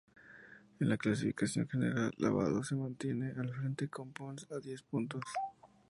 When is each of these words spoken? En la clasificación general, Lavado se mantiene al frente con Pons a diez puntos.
En 0.79 0.89
la 0.89 0.97
clasificación 0.97 1.67
general, 1.67 2.11
Lavado 2.17 2.63
se 2.63 2.73
mantiene 2.75 3.35
al 3.37 3.53
frente 3.53 3.87
con 3.87 4.11
Pons 4.11 4.47
a 4.51 4.57
diez 4.57 4.81
puntos. 4.81 5.23